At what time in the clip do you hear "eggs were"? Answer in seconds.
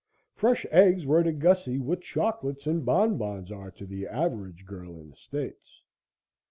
0.71-1.21